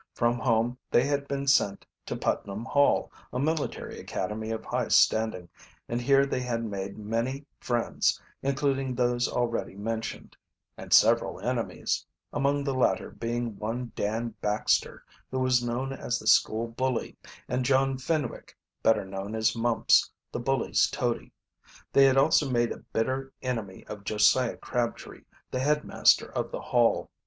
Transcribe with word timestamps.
From 0.15 0.39
home 0.39 0.79
they 0.89 1.03
had 1.03 1.27
been 1.27 1.45
sent 1.45 1.85
to 2.07 2.15
Putnam 2.15 2.65
Hall, 2.65 3.11
a 3.31 3.37
military 3.39 3.99
academy 3.99 4.49
of 4.49 4.65
high 4.65 4.87
standing, 4.87 5.47
and 5.87 6.01
here 6.01 6.25
they 6.25 6.39
had 6.39 6.63
made 6.65 6.97
many 6.97 7.45
friends, 7.59 8.19
including 8.41 8.95
those 8.95 9.27
already 9.27 9.75
mentioned, 9.75 10.35
and 10.75 10.91
several 10.91 11.39
enemies, 11.41 12.03
among 12.33 12.63
the 12.63 12.73
latter 12.73 13.11
being 13.11 13.59
one 13.59 13.91
Dan 13.95 14.29
Baxter, 14.41 15.03
who 15.29 15.37
was 15.37 15.63
known 15.63 15.93
as 15.93 16.17
the 16.17 16.25
school 16.25 16.67
bully, 16.67 17.15
and 17.47 17.63
John 17.63 17.99
Fenwick, 17.99 18.57
better 18.81 19.05
known 19.05 19.35
as 19.35 19.55
Mumps, 19.55 20.09
the 20.31 20.39
bully's 20.39 20.89
toady. 20.89 21.31
They 21.93 22.05
had 22.05 22.17
also 22.17 22.49
made 22.49 22.71
a 22.71 22.77
bitter 22.77 23.31
enemy 23.43 23.85
of 23.85 24.03
Josiah 24.03 24.57
Crabtree, 24.57 25.25
the 25.51 25.59
headmaster 25.59 26.31
of 26.31 26.49
the 26.51 26.61
Hall. 26.61 27.11